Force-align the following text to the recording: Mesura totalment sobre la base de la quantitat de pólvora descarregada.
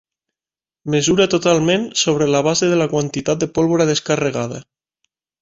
Mesura 0.93 1.27
totalment 1.33 1.85
sobre 2.05 2.29
la 2.37 2.41
base 2.47 2.71
de 2.73 2.81
la 2.81 2.89
quantitat 2.95 3.45
de 3.45 3.51
pólvora 3.59 3.89
descarregada. 3.93 4.65